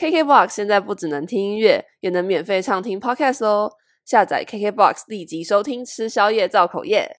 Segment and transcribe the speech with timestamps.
[0.00, 3.70] KKBOX 现在不只能听音乐，也能免费畅听 Podcast 哦！
[4.06, 7.14] 下载 KKBOX 立即收听，吃宵夜造口业。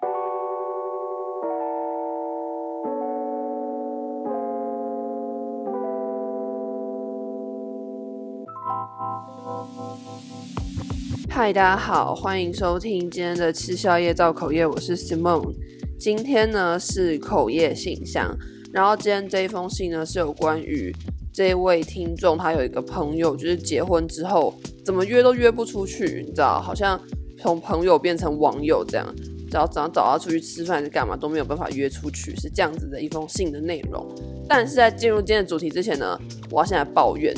[11.29, 15.53] 嗨，大家好，欢迎收听今天的吃宵夜造口业，我是 Simone。
[15.99, 18.35] 今天呢是口业信箱，
[18.73, 20.91] 然后今天这一封信呢是有关于。
[21.33, 24.53] 这位听众他有一个朋友，就是结婚之后
[24.83, 26.99] 怎么约都约不出去，你知道，好像
[27.39, 29.07] 从朋友变成网友这样，
[29.49, 34.05] 只要只要找他出去吃饭是干嘛都没有办法约出去，是这样子的一封信的内容。
[34.47, 37.33] 但是在进入今天的主题之前呢，我要先来抱怨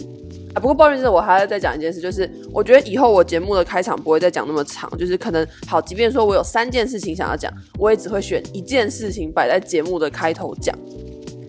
[0.55, 0.57] 啊。
[0.59, 10.75] 不过抱怨之后，我还要再讲一件事，就是我觉得以后我节目的开场不会再讲那么长，就是可能好，即便说我有三件事情想要讲，我也只会选一件事情摆在节目的开头讲，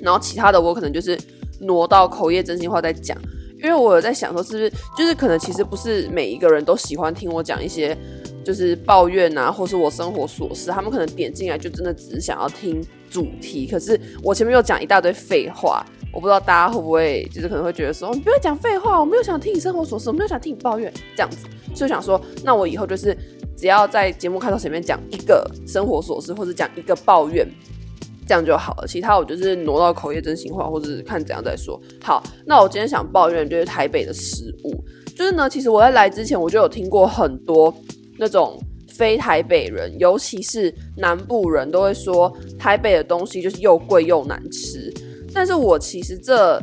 [0.03, 1.19] 然后其他的我可能就是。
[1.65, 3.17] 挪到口业真心话再讲，
[3.63, 7.97] 因为我有在想说，是不是就是可能其实不是每一个人都喜欢听我讲一些
[8.45, 13.67] 就是抱怨啊，或是我生活琐事，他们可能点进来就真的只是想要听主题。
[13.67, 23.17] 可是我前面又讲一大堆废话，我不知道大家会不会就是可能会觉得说，你不要讲废话，我没有想听你生活琐事，我没有想听你抱怨这样子，所以想说，那我以后就是
[23.57, 27.49] 只要在节目开头前面讲一个生活琐事，或者讲一个抱怨。
[28.27, 31.81] 这样就好了，其他我就是挪到口业真心话，或者是看怎样再说。
[32.03, 34.83] 好，那我今天想抱怨就是台北的食物，
[35.17, 37.75] 就是呢，其实我在来之前我就有听过很多
[38.19, 38.59] 那种
[38.89, 44.93] 非台北人，尤其是南部人都会说台北的东西就是又贵又难吃。
[45.35, 46.59] 但是我其实这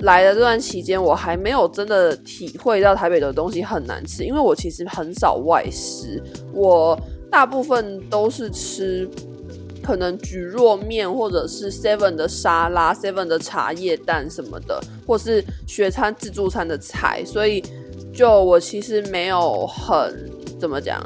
[0.00, 6.22] 来的这段期间，我还没有真的体会到台北的东西很难吃，因为我其实很少外食，
[6.52, 6.98] 我
[7.30, 9.08] 大部分都是吃。
[9.86, 17.62] 可能蒟蒻面，或者是 Seven 的沙拉，Seven 的茶叶蛋什么的，或是学餐自助餐的菜，所以
[18.12, 21.00] 就我其实没有很怎么讲，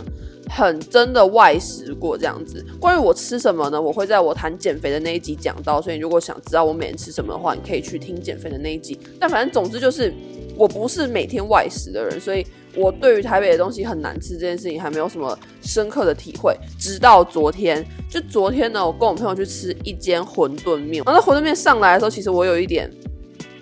[0.48, 2.64] 很真的外食过这样子。
[2.80, 3.80] 关于我吃什么呢？
[3.80, 8.98] 我会在我谈减肥的那一集讲到，所以如果想知道我每天吃什么的话，你可以去听减肥的那一集。
[9.19, 10.10] 但反正总之就是，
[10.56, 12.46] 我不是每天外食的人，所以。
[12.75, 22.91] 我对于台北的东西很难吃这件事情还没有什么深刻的体会，直到昨天，就昨天呢，我跟我朋友去吃一间馄饨面，然后那馄饨面上来的时候，其实我有一点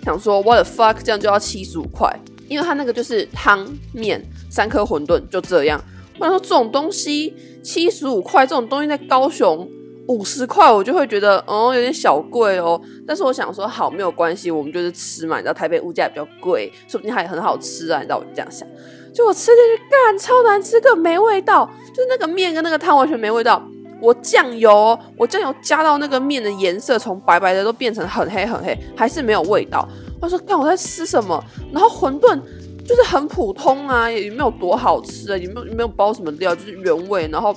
[0.03, 2.07] 想说，what the fuck，这样就要七十五块，
[2.47, 5.83] 因为它那个就是汤面三颗馄饨就这样，
[6.19, 7.33] 我想说这种东西
[7.63, 9.67] 七十五块，这种东西在高雄。
[10.07, 12.81] 五十块我就会觉得，哦，有点小贵哦。
[13.05, 15.37] 但是我想说，好，没有关系，我们就是吃嘛。
[15.37, 17.99] 你知道台北物价比较贵，说不定还很好吃啊。
[17.99, 18.67] 你知道我就这样想，
[19.13, 23.61] 就我吃进去，干超难吃，个没味道，就是那个面跟那个汤完全没味道。
[24.01, 29.87] 我酱油，我酱油加到那个面的颜色，从白白的都变成很黑很黑，还是没有味道。
[30.21, 31.43] 我说，干我在吃什么？
[31.73, 32.39] 然后馄饨
[32.87, 37.55] 就是很普通啊，也没有多好吃啊，也没有没有包什么料，就是原味，然后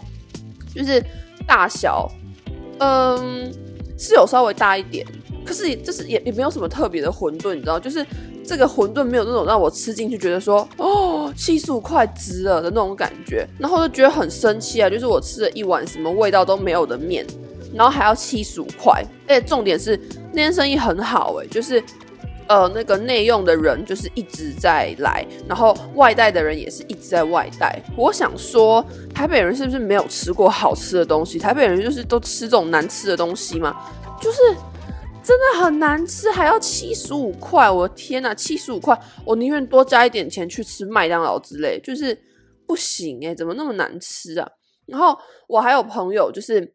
[0.74, 1.00] 就是
[1.46, 2.10] 大小。
[2.78, 3.52] 嗯，
[3.96, 5.06] 是有稍微大一点，
[5.46, 8.04] 可是也就是也也没有什么特别的馄饨，你知道，就是
[8.44, 17.26] 这个馄饨没有那种让我吃进去觉得说哦七十五块值了的那种感觉，然后就觉得很生气啊，就是我吃了一碗什么味道都没有的面，
[17.74, 19.98] 然后还要七十五块，而且重点是
[20.32, 21.82] 那天生意很好诶，就是。
[22.48, 27.80] 呃，那个内用的人就是一直在来，然后外带的人也是一直在外带。
[27.96, 31.38] 我想说，台北人是不是没有吃过好吃的东西？
[31.38, 33.74] 台北人就是都吃这种难吃的东西吗？
[34.20, 34.38] 就是
[35.22, 37.70] 真的很难吃，还要七十五块！
[37.70, 42.18] 我的天哪，七十五块，我宁愿多加一点钱去吃麦当劳之类，就是
[42.66, 44.48] 不行诶，怎么那么难吃啊？
[44.86, 45.16] 然后
[45.48, 46.74] 我还有朋友，就是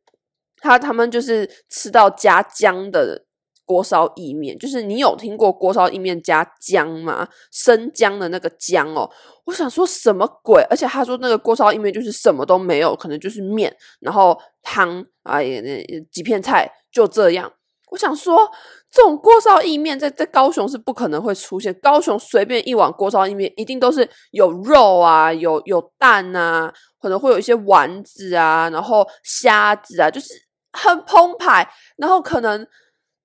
[0.58, 3.26] 他他们就是吃到加姜的。
[3.68, 7.28] 锅烧意面，就是你有听过锅烧意面加姜吗？
[7.52, 9.12] 生姜的那个姜哦，
[9.44, 10.66] 我想说什么鬼？
[10.70, 17.52] 而且他说那个锅烧意面就是什么都没有，可能就是面，然后汤啊，也那几片菜就这样。
[17.92, 18.50] 我想说，
[18.92, 21.74] 这种锅烧意面在在高雄是不可能会出现。
[21.82, 30.34] 高雄随便一碗锅烧意面，一定都是有肉啊，有有蛋啊，可能会有一些丸子啊，然后虾子啊，就是
[30.74, 32.68] 很澎湃，然后可能。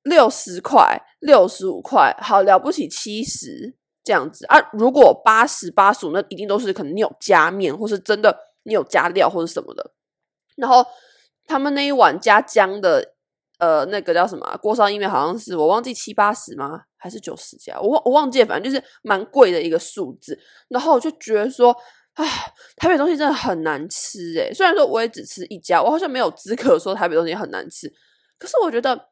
[0.05, 3.73] 六十块、六十五块，好了不起七十
[4.03, 4.59] 这样子啊！
[4.73, 9.93] 如果八十八十五，那一定都是可能你有加面，或是真的你有加料或者什么的。
[10.57, 10.85] 然后
[11.47, 13.15] 他们那一碗加姜的，
[13.63, 14.59] 呃，那个叫什么？
[14.61, 16.81] 锅烧意面，好像是我忘记七八十吗？
[16.97, 17.81] 还是九十加？
[17.81, 20.37] 我忘我忘记了，反正就是蛮贵的一个数字。
[20.69, 21.73] 然后我就觉得说，
[22.15, 22.27] 唉，
[22.77, 24.53] 台北东西真的很难吃诶。
[24.53, 27.89] 虽然说我也只吃一家，我好像没有资格说台北东西很难吃，
[28.39, 29.09] 可是我觉得。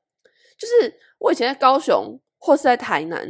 [0.61, 3.27] 就是我以前在高雄或是在台南，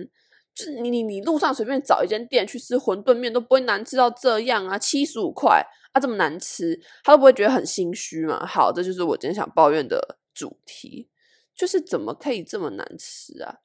[0.52, 8.44] 就就是你你你路上随便找一间店去吃馄饨面都不会难吃到这样啊，七十五块啊这么难吃，他都不会觉得很心虚嘛？
[8.44, 11.10] 好，这就是我今天想抱怨的主题，
[11.54, 13.58] 就是怎么可以这么难吃啊？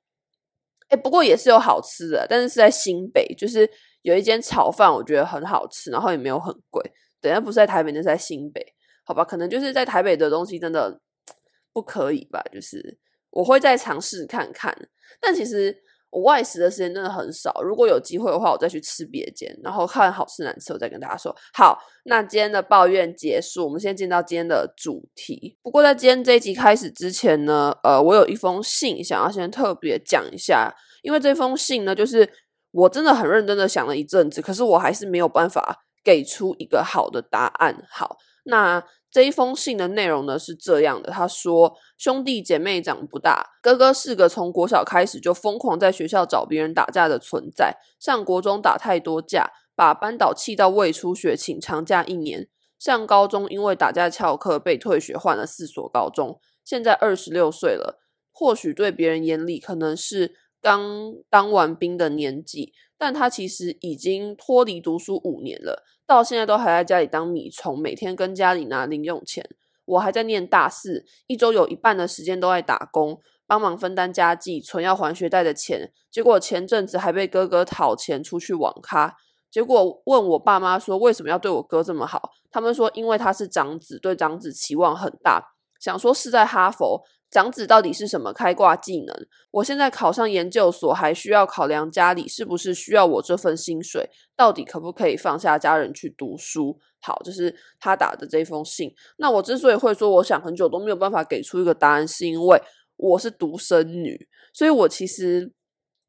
[0.90, 3.70] 哎，不过也是有好吃的，但是是在新北，就是
[4.02, 6.84] 有一间炒饭，我觉得很好吃，然后也没有很贵。
[7.22, 8.62] 等下不是在台北，那是在新北，
[9.06, 9.24] 好吧？
[9.24, 11.00] 可能就是在台北的东西真的
[11.72, 12.44] 不可以吧？
[12.52, 13.00] 就是
[13.30, 14.76] 我会再尝试看看，
[15.22, 17.62] 但其实我外食的时间真的很少。
[17.62, 21.36] 如果有机会的话，我再去吃别间，然后看好吃难吃，我再跟大家说。
[21.54, 25.58] 好，那今天的抱怨结束，我们先进到今天的主题。
[25.62, 30.74] 不过在今天这一集开始之前呢，呃，我有一封信想要先特别讲一下，
[31.04, 32.30] 因为这封信呢，就是
[32.72, 35.82] 我真的很认真的想了一阵子，可是我还是没有办法。
[36.06, 37.84] 给出一个好的答案。
[37.90, 38.80] 好，那
[39.16, 47.78] 这一封信的内容呢是这样的：他说，兄弟姐妹长不大，哥哥是个从国小开始就疯狂在学校找别人打架的存在。
[47.98, 52.50] 上国中打太多架，把班导气到未出学，请长假一年。
[52.78, 56.42] 上高中因为打架翘课被退学，换了四所高中。
[56.66, 58.02] 现在二十六岁了，
[58.34, 65.86] 或许对别人眼里可能是刚当完兵的年纪，但他其实已经脱离读书五年了。
[66.08, 69.50] 到现在都还在家里当米虫，每天跟家里拿零用钱。
[69.86, 75.92] 我还在念大四，一周有一半的时间都在打工，帮忙分担家计，存要还学贷的钱。
[76.10, 79.16] 结果前阵子还被哥哥讨钱出去网咖。
[79.52, 87.04] 结果问我爸妈说为什么要对我哥这么好，他们说因为他是长子，对长子期望很大，想说是在哈佛。
[87.36, 89.14] 长子到底是什么开挂技能？
[89.52, 96.80] 我现在考上研究所，还需要考量家里是不是需要我这份薪水，到底可不可以放下家人去读书？
[97.02, 98.90] 好，这是他打的这封信。
[99.18, 102.62] 那我之所以会说，我想很久都没有办法给出一个答案，是因为
[102.96, 104.18] 我是独生女，
[104.54, 105.52] 所以我其实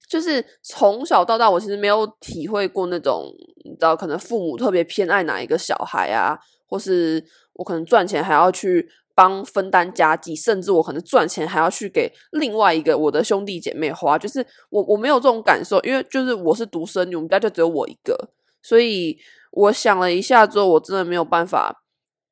[0.08, 3.32] 就是从小到大，我其实没有体会过那种，
[3.64, 6.38] 你知道，可能父母特别偏爱哪一个小孩啊，
[6.69, 7.25] 或是
[7.55, 8.88] 我可能赚钱还要去。
[9.17, 18.29] 帮分担家计，甚至我可能赚钱还要去给另外一个我的兄弟姐妹花，就是我我没有这种感受，因为就是我是独生女，我们家就只有我一个，
[18.63, 19.17] 所以
[19.53, 21.83] 我想了一下之后，我真的没有办法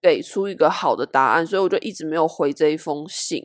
[0.02, 3.42] 给出一个好的答案，所以我就一直没有回这一封信。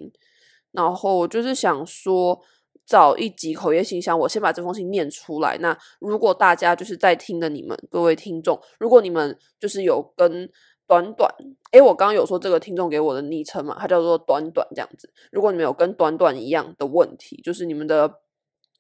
[0.74, 2.38] 然后我就是想说，
[2.86, 5.58] 找一集口业信箱，我先把这封信念出来。
[5.60, 10.50] 那如果大家就是在听的你们各位听众，如果你们就是有跟。
[10.90, 11.32] 短短，
[11.72, 15.08] 诶，我刚刚有说这个听众给我的昵称嘛，他叫做短短这样子。
[15.32, 18.12] 如果你们有跟短短一样的问题，就是你们的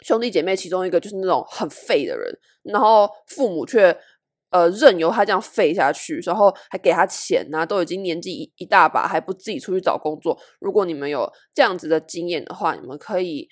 [0.04, 3.96] 兄弟姐妹其中一个就是那种很废的人，然后父母却
[4.50, 10.36] 呃任由他这样废下去，然后还给他钱、啊，都已经年纪一一大把，还不自己出去找工作。
[10.60, 13.48] 如果你们有这样子的经验的话，你们可以。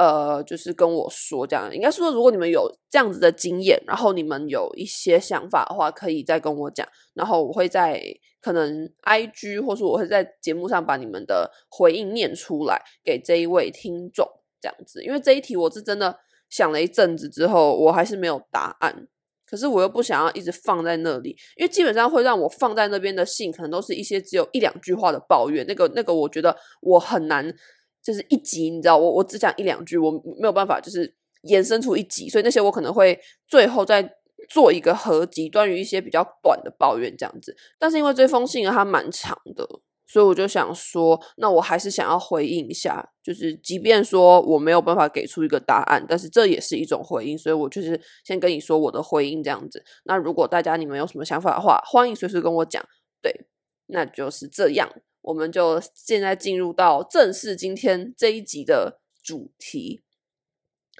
[0.00, 8.02] 呃，就是跟我说这样，应该说，如果你们有这样子的经验，然后你们有一些想法的话，可以再跟我讲，然后我会在
[8.40, 14.26] 可能 IG 或是我会在节目上把你们的回应念出来给这一位听众，
[14.58, 15.04] 这样子。
[15.04, 16.18] 因为这一题我是真的
[16.48, 19.06] 想了一阵子之后，我还是没有答案，
[19.44, 27.54] 可是我又不想要一直放在那里，因为基本上会让我放在那边的信，可能都是一些只有一两句话的抱怨，那个那个，我觉得我很难。
[28.02, 34.16] 就是一集，你知道，我我只讲一两句，我没有办法，就是延伸出一集，所以那些我可能会最后再
[34.48, 37.56] 做一个合集，关于一些比较短的抱怨这样子。
[37.78, 39.66] 但是因为这封信它蛮长的，
[40.06, 49.84] 所以我就想说，那我还是想要回应一下，就是即便说我没有办法给出一个答案，但是这也是一种回应，所以我就是先跟你说我的回应这样子。
[50.04, 52.82] 那如果大家你们有什么想法的话，欢迎随时跟我讲。
[53.22, 53.46] 对，
[53.88, 54.90] 那就是这样。
[55.22, 60.02] 我们就现在进入到正式今天这一集的主题。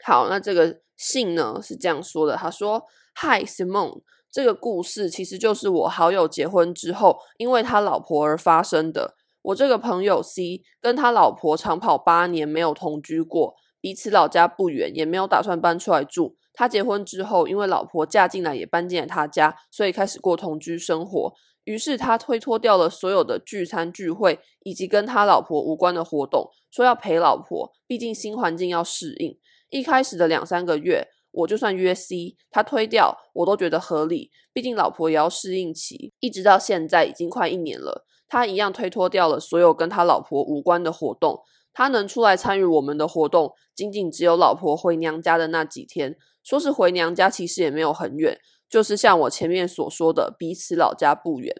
[0.04, 2.84] 好，那这个信呢是这样说的：他说
[3.16, 9.16] ，Hi Simon，这个故事其实就是我好友结婚之后，因为他老婆而发生的。
[9.42, 16.36] 我这个朋友 C 跟他老婆长跑八年没有同居过，彼此老家不远，也没有打算搬出来住。
[16.52, 21.32] 他结婚之后，因为老婆嫁进来也搬进了他家，所以开始过同居生活。
[21.70, 29.38] 于是他推脱掉了所有的聚餐聚会以及跟他老婆无关的活动，说要陪老婆，毕竟新环境要适应。
[29.68, 36.12] 一开始的两三个月，我就算约 C，他推掉我都觉得合理，毕竟老婆也要适应期。
[36.18, 41.44] 一直到现在已经快一年了，他一样推脱掉了所有跟他老婆无关的活动。
[41.72, 46.16] 他能出来参与我们的活动，仅仅只有老婆回娘家的那几天。
[46.42, 48.40] 说是回娘家，其实也没有很远。
[48.70, 51.54] 就是像我前面所说的，彼此老家不远，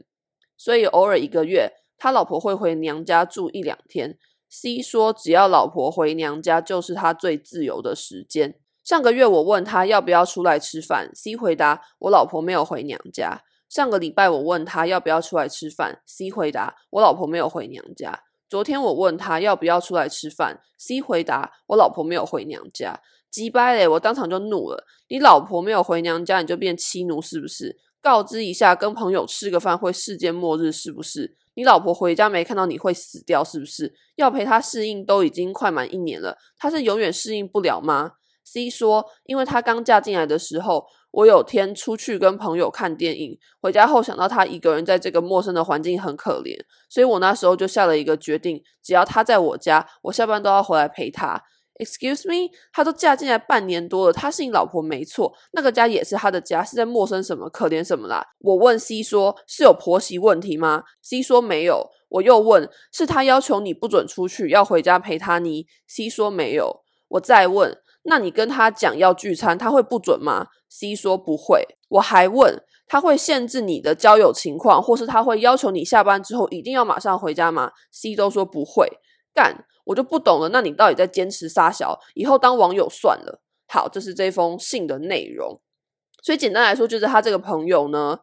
[0.57, 4.17] 所以偶尔一个月，他老婆会回娘家住一两天。
[4.49, 8.55] C 说，只要老婆回娘家，就是他最自由的时间。
[8.83, 13.43] 上个月我问他要不要出来吃饭，C 回答我老婆没有回娘家。
[13.69, 18.23] 上个礼拜我问他要不要出来吃饭，C 回答我老婆没有回娘家。
[18.49, 23.01] 昨天我问他要不要出来吃饭，C 回答我老婆没有回娘家。
[23.31, 23.87] 鸡掰嘞！
[23.87, 27.77] 我当场就怒了，你老婆没有回娘家，你就变妻奴是不是？
[28.03, 31.37] 告知一下，跟朋友吃个饭会世界末日是不是？
[31.55, 33.95] 你老婆回家没看到你会死掉是不是？
[34.17, 38.13] 要陪她适应都已经快满一年了，她是永远适应不了吗
[38.45, 40.87] ？C 说，因为她刚嫁进来的时候。
[41.13, 46.57] 我有天出去跟朋友看电影，回家后想到她一个人在这个陌生的环境很可怜，
[46.89, 51.43] 所以我那时候就下了一个决定，只要她在我家，我下班都要回来陪她。
[51.81, 58.23] Excuse me，他都嫁进来半年多了，他是你老婆没错，那个家也是他的家，是在陌生什么可怜什么啦？
[58.41, 61.91] 我问 C 说，是有婆媳问题吗？C 说没有。
[62.11, 66.83] 我又问，是他要求你不准出去，要回家陪他呢？C 说没有。
[67.09, 67.79] 我再问。
[68.03, 71.65] 那你跟他讲要聚餐，他会不准吗？C 说不会。
[71.89, 78.89] 我还问他会限制你的交友情况，或是他会要求你下班之后一定要马上回家吗？C 都说不会。
[79.35, 80.49] 干，我就不懂了。
[80.51, 81.99] 那你到底在坚持杀小？
[82.15, 83.41] 以后当网友算了。
[83.69, 85.61] 好，这是这封信的内容。
[86.23, 88.19] 所以简单来说，就是他这个朋友呢，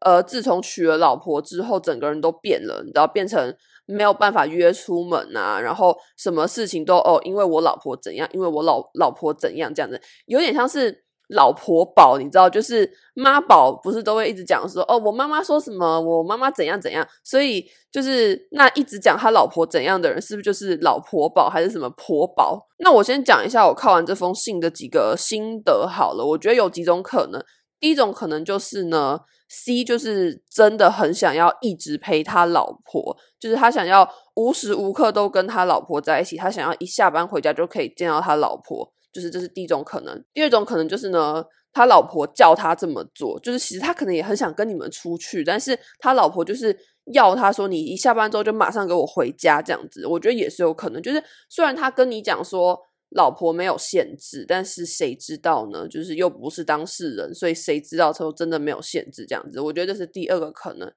[0.00, 3.56] 呃，自从娶了老婆之后，整个人都变了，你知道，变成。
[3.84, 22.66] 没有办法约出门啊，然后什么事情都哦，因为我老婆怎样，因为我老老婆怎样这样子，有点像是老婆宝，你知道，就是妈宝不是都会一直讲说哦，我妈妈说什么，我妈妈怎样怎样，所以就是那一直讲他老婆怎样的人，是不是就是老婆宝还是什么婆宝？
[22.78, 27.42] 那我先讲一下我看完这封信的几个心得好了，我觉得有几种可能，
[27.80, 29.20] 第一种可能就是呢。
[29.54, 40.24] C 就是真的很想要一直陪他老婆，就是他想要无时无刻都跟他老婆在一起，他想要一下班回家就可以见到他老婆，就是这是第一种可能。
[40.32, 46.76] 第二种可能就是呢，他老婆叫他这么做，就是其实他可能也很想跟你们出去，但是他老婆就是
[47.12, 51.02] 要他说，你一下班之后就马上给我回家这样子，我觉得也是有可能。
[51.02, 52.80] 就是虽然他跟你讲说。
[53.14, 55.86] 老婆没有限制，但是谁知道呢？
[55.86, 59.60] 就是又不是当事人，所以谁知道他真的没有限制这样子？
[59.60, 60.90] 我觉得这是第二个可能。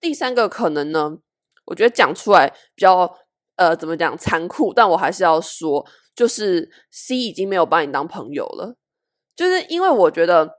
[0.00, 1.18] 第三个可能呢？
[1.64, 3.12] 我觉得讲出来比较
[3.56, 5.84] 呃，怎么讲残酷，但我还是要说，
[6.16, 8.76] 就是 C 已经没有把你当朋友了，
[9.36, 10.50] 就是因为我觉得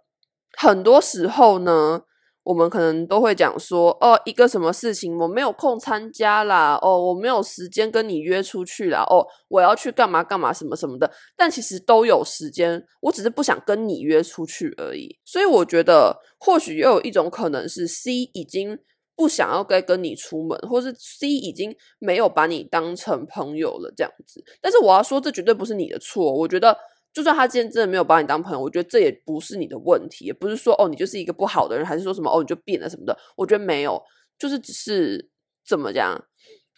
[0.58, 2.04] 很多时候呢。
[2.48, 15.20] 我们可能都会讲说，哦，一个什么事情我没有空参加啦，哦，我没有时间跟你约出去啦，哦，我要去干嘛干嘛什么什么的，但其实都有时间，我只是不想跟你约出去而已。
[15.26, 18.80] 所以我觉得，或许又有一种可能是 C 已经
[19.18, 24.42] 不想要该跟你出门，或是 C 已经没有把你当成朋友了这样子。
[24.62, 26.78] 但是我要说，这绝对不是你的错，我觉得。
[27.14, 33.18] 就算他今天真的没有把你当朋友，我觉得这也不是你的问题，也不是说哦，你就是一个不好的人，还是说什么哦，你就变了什么的。
[33.36, 34.00] 我觉得没有，
[34.38, 35.28] 就是只是
[35.68, 36.24] 怎么讲？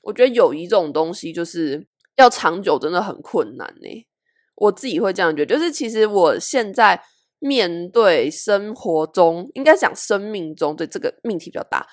[0.01, 4.08] 我觉得友谊这种东西就是要长久，真的很困难呢。
[4.55, 7.03] 我自己会这样觉得，就是其实我现在
[7.39, 11.86] 面对生活中，应该讲生命中，对这个命题比较大，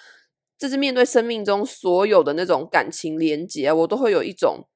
[0.58, 4.66] 就是面对生命中所有的那种感情连结，我都会有一种。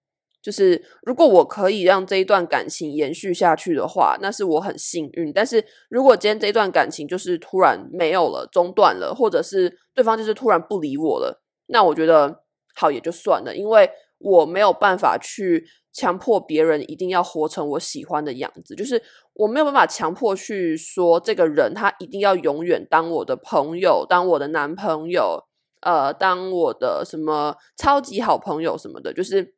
[0.42, 5.30] 就是如果我可以让这一段感情延续下去的话，那是我很幸运。
[5.30, 12.42] 但是如果今天这一段感情就是突然没有了、中断了，或者是对方就是突然不理我了，那我觉得
[12.74, 18.74] 好也就算了，因为我没有办法去强迫别人一定要活成我喜欢的样子。
[18.74, 19.02] 就是
[19.34, 25.44] 我没有办法强迫去说这个人他一定要永远当我的朋友、当我的男朋友、
[25.80, 29.54] 呃，当我的什么超级好朋友什么的，就是。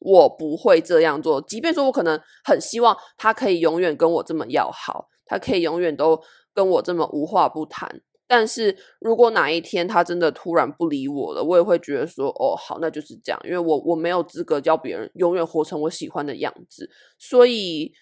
[0.00, 6.20] 我不会这样做，即便说我可能很希望他可以永远跟我这么要好，他可以永远都
[6.52, 8.02] 跟我这么无话不谈。
[8.26, 16.90] 但是如果哪一天他真的突然不理我了，我也会觉得说，哦，好，那就是这样，因为我我没有资格教别人永远活成我喜欢的样子。
[17.18, 17.94] 所以，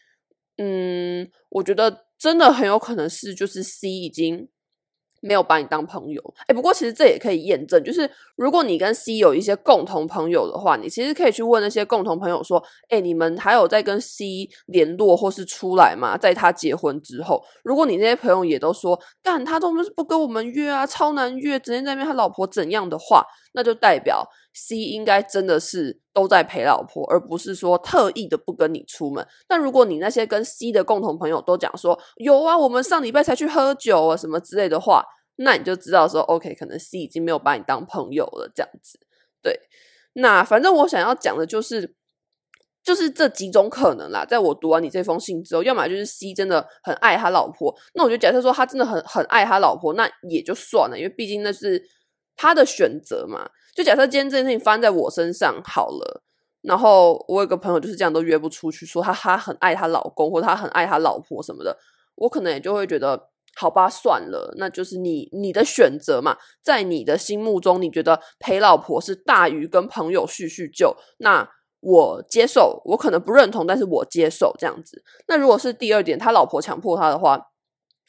[0.56, 4.48] 嗯，我觉得真的很有可能是，就是 C 已经。
[5.22, 16.18] 没有把你当朋友，诶，不过其实这也可以验证，就是如果你跟 C 有一些共同朋友的话，你其实可以去问那些共同朋友说，哎，你们还有在跟 C 联络或是出来吗？
[16.18, 29.26] 在他结婚之后，如果你那些朋友也都说，干他都不跟我们约啊，超难约，整天在那边他老婆怎样的话，那就代表 C 应该真的是都在陪老婆，而不是说特意的不跟你出门。
[29.48, 35.02] 但如果你那些跟 C 的共同朋友都讲说有啊，我们上礼拜才去喝酒啊什么之类的话，
[35.36, 38.98] 那你就知道说 OK，可能 C 已经没有把你当朋友了这样子。
[39.42, 39.58] 对，
[40.12, 41.94] 那反正我想要讲的就是，
[42.84, 44.26] 就是这几种可能啦。
[44.26, 51.82] 在我读完你这封信之后，要么就是 C 真的很爱他老婆，那我就假设说他真的很很爱他老婆，那也就算了，因为毕竟那是
[52.36, 53.50] 他的选择嘛。
[53.74, 56.22] 就假设今天这件事情发生在我身上好了，
[56.62, 61.78] 然后我有个朋友就是这样都约不出去，说他他很爱他老公，或者他很爱他老婆什么的，
[62.16, 63.28] 我可能也就会觉得。
[63.54, 71.46] 好吧，算了，那就是你你的选择嘛，在你的心目中，你觉得陪老婆是大于跟朋友叙叙旧，那
[71.80, 75.04] 我接受，我可能不认同，但是我接受这样子。
[75.28, 77.38] 那如果是第二点，他老婆强迫他的话，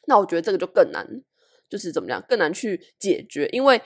[0.08, 1.06] 那我觉得这个就更难，
[1.70, 3.82] 就是怎么样，更难去解决，因为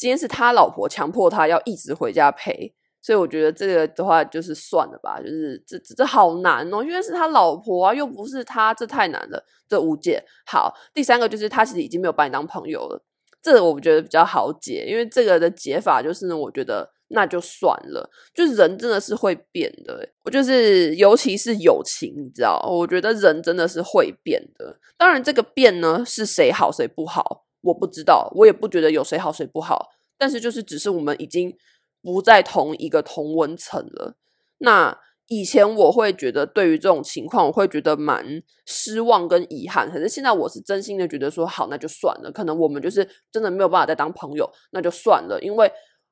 [0.00, 2.74] 今天是他老婆强迫他要一直回家陪。
[3.02, 10.22] 所以我觉得这个的话就是算了吧，就是这这这好难哦，因为是他老婆啊，又不是他，这太难了，这无解。
[10.46, 13.02] 好，第三个就是他其实已经没有把你当朋友了，
[13.42, 24.78] 这个我觉得比较好解，因为这个的解法就是呢，我觉得那就算了，就是人真的是会变的，我就是尤其是友情，你知道，我觉得人真的是会变的。
[24.98, 29.88] 当然，这个变呢是谁好谁不好，我不知道，我也不觉得有谁好谁不好，
[30.18, 31.56] 但是就是只是我们已经。
[32.02, 34.14] 不在同一个同温层了。
[34.56, 39.86] 那以前我会觉得，对于这种情况，我会觉得蛮失望跟遗憾。
[39.90, 42.32] 可是现在我是真心的觉得说，好，那就算了。
[42.32, 45.38] 可能我们就是真的没有办法再当朋友，那就算了。
[45.42, 45.70] 因为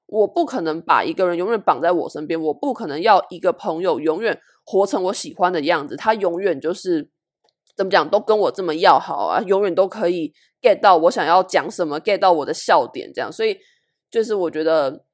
[0.08, 5.96] 我不可能把一个人永远绑在我身边，我不可能要一个朋友永远活成我喜欢的样子。
[5.96, 7.08] 他永远就是
[7.74, 13.32] 怎么讲，都跟我这么要好啊，永远都可以 get 到我想要讲什么，get 到我的笑点，这样。
[13.32, 13.58] 所以
[14.10, 15.04] 就是我觉得。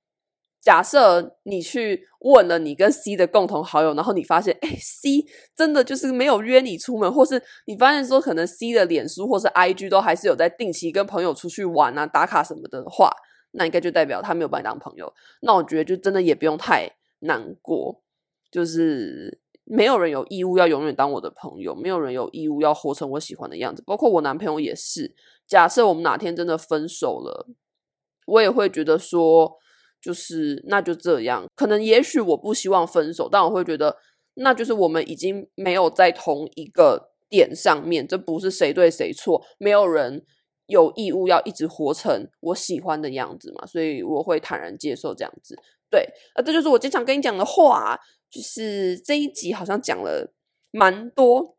[0.64, 5.22] 假设你去问了你跟 C 的共同好友，然后你发现，哎，C
[5.54, 13.10] 真的就是没有约你出门，或是你发现说可能 C 的脸书或是 IG 都还是有在定期跟朋友出去玩啊、打卡什么的话，
[13.50, 15.12] 那应该就代表他没有把你当朋友。
[15.42, 18.02] 那我觉得就真的也不用太难过，
[18.50, 25.14] 就是没有人有义务要永远当我的朋友，没有人有义务要活成我喜欢的样子，包括我男朋友也是。
[25.46, 27.46] 假设我们哪天真的分手了，
[28.26, 29.59] 我也会觉得说。
[30.04, 33.96] 就是那就这样，可能也许我不希望分手，但我会觉得
[34.35, 40.22] 那就是我们已经没有在同一个点上面，这不是谁对谁错，没有人
[40.66, 45.57] 有义务要一直活成我喜欢的样子嘛，所以我会坦然接受这样子。
[45.90, 47.98] 对，啊，这就是我经常跟你讲的话，
[48.30, 50.35] 就是这一集好像讲了
[50.70, 51.57] 蛮多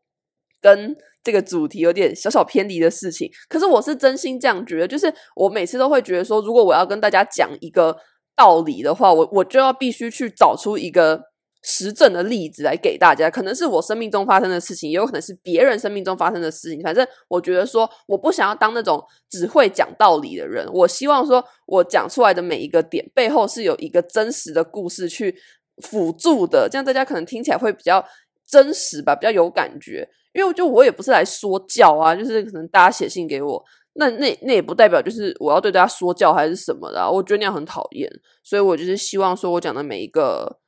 [0.60, 7.96] 跟这个主题有点小小偏离的事情，可是我是真心这样觉得，就是我每次都会觉得说，如果我要跟大家讲一个。
[8.38, 11.18] 道理的话，我我就要必须去找出一个
[11.62, 16.82] 实证的例子来给大家，可能是我生命中发生的事情，也有可能是别人生命中发生的事情。
[16.82, 20.68] 反正我觉得说，我不想要当那种只会讲道理的人。
[20.70, 25.34] 我希望说，我讲出来的每一个点背后是有一个真实的故事去
[25.78, 28.04] 辅助的，这样大家可能听起来会比较
[28.46, 30.06] 真实吧，比较有感觉。
[30.36, 33.64] 因为我就我也不是来说教啊，就是可能大家写信给我。
[33.94, 38.06] 那那那也不代表就是我要对大家说教还是什么的，我觉得那样很讨厌，
[38.44, 40.58] 所以我就是希望说我讲的每一个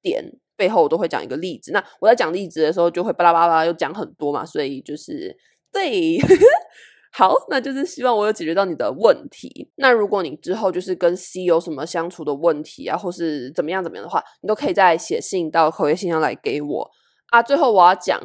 [0.00, 0.24] 点
[0.56, 1.72] 背后我都会讲一个例子。
[1.72, 5.36] 那我在讲例子的时候就会巴拉巴拉又讲很多嘛，所以就是
[5.72, 6.16] 对，
[7.12, 9.68] 好，那就是希望我有解决到你的问题。
[9.78, 16.88] 那如果你之后就是跟 C 有什么相处的问题啊，或是怎么样怎么样的话，你都可以再写信到口业信箱来给我
[17.30, 17.42] 啊。
[17.42, 18.20] 最后我要讲。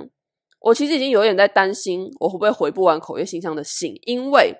[0.61, 4.55] 我其实已经有点在担心，我会不会回不完口业信箱的信，因为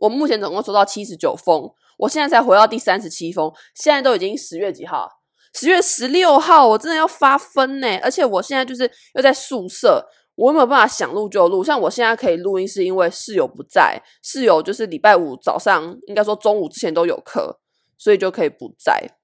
[0.00, 5.08] 我目前总共收到七十九封，我现在才回到第三十七封，现在都已经十月几号？
[5.54, 7.86] 十月十六号，我真的要发疯呢！
[8.02, 11.62] 而且我现在就是又在宿舍，我有没有办法想录就录？
[11.62, 17.60] 像我现在可以录音，是因为室友不在，室友就是礼拜五早上，应该说中午之前都有课，
[17.96, 19.18] 所以就可以不在，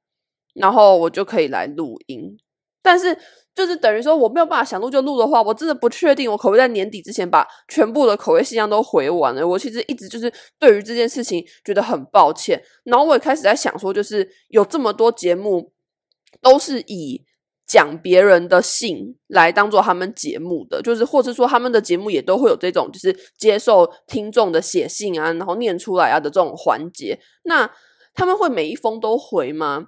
[0.55, 2.39] 然后我就可以来录音，
[2.81, 3.19] 但是。
[3.57, 9.49] 就是等于说我没有办法想录就录的话，我真的不确定我可不可以在年底之前把全部的口味信箱都回完了。
[9.49, 15.73] 我其实一直就是对于这件事情觉得很抱歉，然后我也开始在想说，就是有这么多节目
[16.43, 17.25] 都是以
[17.67, 27.19] 讲别人的信来当做他们节目的，就是或者说他们的节目也都会有这种就是接受听众的写信啊，然后念出来啊的这种环节。
[27.45, 27.71] 那
[28.15, 29.87] 他们会每一封都回吗？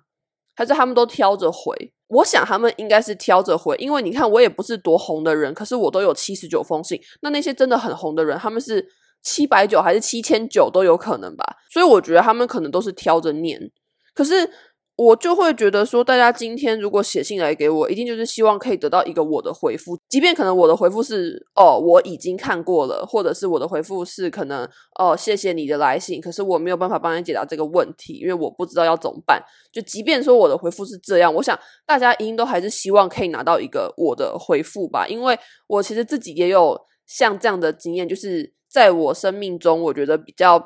[0.56, 1.92] 还是他们都挑着回？
[2.08, 7.00] 我想他们应该是挑着回，因为你看我也不是多红的人，可是我都有七十九封信。
[7.20, 8.86] 那那些真的很红的人，他们是
[9.22, 11.44] 七百九还是七千九都有可能吧？
[11.70, 13.70] 所以我觉得他们可能都是挑着念。
[14.14, 14.50] 可是
[14.98, 29.40] 我就会觉得说，大家今天如果写信来给我，一定就是希望可以得到一个我的回复，即便可能我的回复是哦，我已经看过了，或者是我的回复是可能哦，谢谢你的来信，可是我没有办法帮你解答这个问题，因为我不知道要怎么办。
[29.72, 31.56] 就即便说我的回复是这样，我想
[31.86, 40.60] 大家一定都还是希望可以拿到一个我的回复吧，因为我其实自己也有像这样的经验，就是在我生命中，我觉得比较。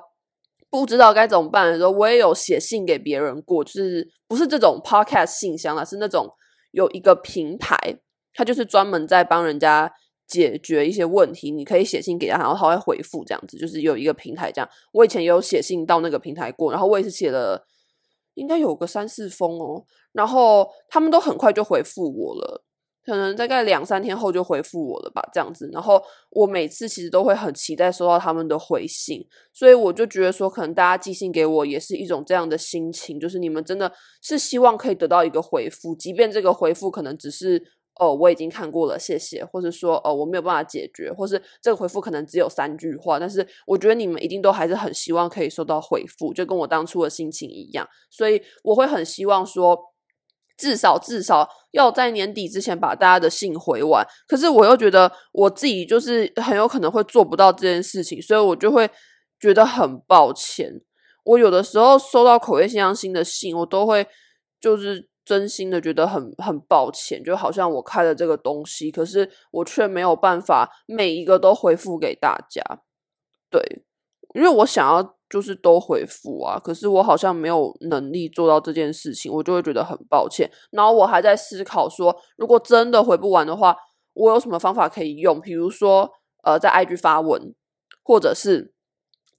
[0.73, 6.27] 不知道该怎么办的时候，我也有写信给别人过，就是不是这种 podcast 信箱啦，是那种
[6.71, 7.77] 有一个平台，
[8.33, 9.93] 它就是专门在帮人家
[10.27, 14.71] 解决一些问题，你可以写信给他，然后他会回复这样子，就是有一个平台这样。
[14.93, 17.67] 我以前也有写信到那个平台过，然后我也是写了
[18.33, 22.65] 应该有个三四封哦，然后他们都很快就回复我了。
[23.05, 25.69] 可能大概两三天后就回复我了吧，这样子。
[25.73, 37.61] 然后我每次其实都会很期待收到他们的回信，所以我就觉得说，可能大家寄信给我也是一种这样的心情，就是你们真的是希望可以得到一个回复，即便这个回复可能只是
[37.99, 49.92] 哦我已经看过了，谢谢，或者说哦我没有办法解决，或是这个回复可能只有三句话，但是我觉得你们一定都还是很希望可以收到回复，就跟我当初的心情一样，所以我会很希望说。
[50.63, 58.89] 至少至少要在年底之前把大家的信回完，可是我又觉得我自己就是很有可能会做不到这件事情，所以我就会
[59.41, 60.81] 觉得很抱歉。
[61.25, 64.07] 我有的时候收到口味信箱新的信，我都会
[64.61, 72.63] 就是真心的觉得很很抱歉，就好像我开了这个东西，可是我却没有办法每一个都回复给大家。
[73.51, 73.61] 对，
[74.35, 75.17] 因为我想要。
[75.33, 80.47] 就是都回复啊，可是我好像没有能力做到这件事情，我就会觉得很抱歉。
[80.73, 83.75] 然后我还在思考说，如果真的回不完的话，
[84.13, 85.41] 我有什么方法可以用？
[85.41, 86.11] 比如说，
[86.45, 87.55] 呃，在 IG 发文，
[88.05, 88.75] 或者是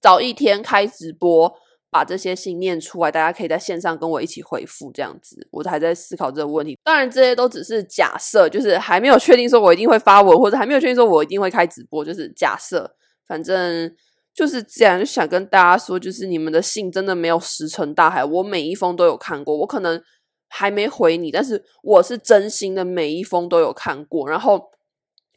[0.02, 1.54] 早一天开直播，
[1.92, 5.48] 把这些信念出来，大家可以在线上跟我一起回复，这样子。
[5.52, 6.76] 我还在思考这个问题。
[6.84, 12.96] 当然，这些都只是假设，就是还没有确定说我一定会发文，或者还没有确定说我一定会开直播，就是假设。
[13.28, 13.96] 反正。
[14.34, 20.02] 就是这样，就想跟大家说，就是你们的信真的没有石沉大海，我每一封都有看过，我可能
[20.48, 24.28] 还没回你，但是我是真心的，每一封都有看过。
[24.28, 24.72] 然后，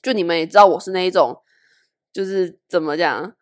[0.03, 1.37] 就你们也知道，我是那一种，
[2.11, 3.35] 就是怎么讲，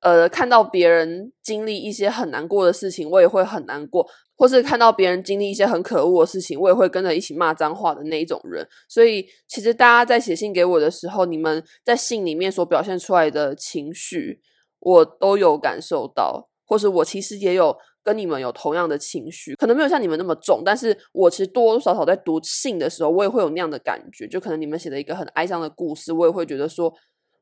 [0.00, 8.66] 呃，看到别人经历一些很难过的事情，我也会很难过；或是看到别人经历一些很可恶的事情，我也会跟着一起骂脏话的那一种人。
[8.88, 14.40] 所以，其实大家在写信给我的时候，你们在信里面所表现出来的情绪。
[14.84, 26.92] 我都有感受到，或是我其实也有跟你们有同样的情绪，可能没有像你们那么重，但是我其实多多少少在读信的时候，我也会有那样的感觉，就可能你们写的一个很哀伤的故事，我也会觉得说，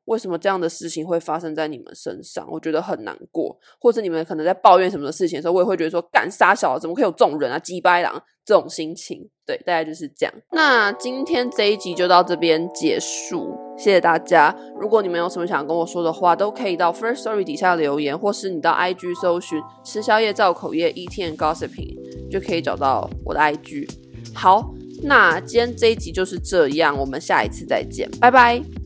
[0.07, 2.47] 为什么这样的事情会发生在你们身上？
[2.51, 10.35] 我觉得很难过，或者你们可能在抱怨什么的事情的时候，我也会觉得说，干杀小，怎么可以有这种人啊，鸡掰狼这种心情，对，大概就是这样。
[10.51, 13.57] 那今天这一集就到这边结束。
[13.79, 14.55] 谢谢大家！
[14.79, 21.97] 如果你们有什么想跟我说的话，都可以到 First Story 底下留言，或是你到 IG 搜寻“吃宵夜造口业 E T N Gossiping，
[22.31, 23.89] 就可以找到我的 IG。
[24.35, 28.82] 好，那今天这一集就是这样，我们下一次再见，拜拜。